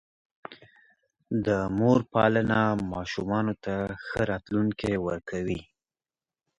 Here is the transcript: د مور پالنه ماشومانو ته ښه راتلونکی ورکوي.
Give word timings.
د 1.45 1.47
مور 1.77 1.99
پالنه 2.13 2.61
ماشومانو 2.93 3.53
ته 3.63 3.75
ښه 4.05 4.21
راتلونکی 4.31 4.93
ورکوي. 5.07 5.61